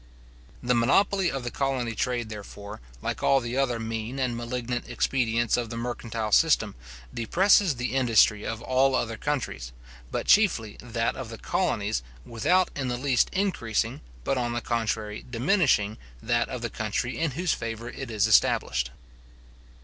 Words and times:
The 0.63 0.73
monopoly 0.73 1.29
of 1.29 1.43
the 1.43 1.51
colony 1.51 1.93
trade, 1.93 2.29
therefore, 2.29 2.81
like 3.03 3.21
all 3.21 3.39
the 3.39 3.55
other 3.55 3.79
mean 3.79 4.17
and 4.17 4.35
malignant 4.35 4.89
expedients 4.89 5.57
of 5.57 5.69
the 5.69 5.77
mercantile 5.77 6.31
system, 6.31 6.73
depresses 7.13 7.75
the 7.75 7.93
industry 7.93 8.43
of 8.43 8.63
all 8.63 8.95
other 8.95 9.15
countries, 9.15 9.71
but 10.09 10.25
chiefly 10.25 10.75
that 10.81 11.15
of 11.15 11.29
the 11.29 11.37
colonies, 11.37 12.01
without 12.25 12.71
in 12.75 12.87
the 12.87 12.97
least 12.97 13.29
increasing, 13.31 14.01
but 14.23 14.39
on 14.39 14.53
the 14.53 14.61
contrary 14.61 15.23
diminishing, 15.29 15.99
that 16.19 16.49
of 16.49 16.63
the 16.63 16.71
country 16.71 17.19
in 17.19 17.29
whose 17.37 17.53
favour 17.53 17.87
it 17.91 18.09
is 18.09 18.25
established. 18.25 18.89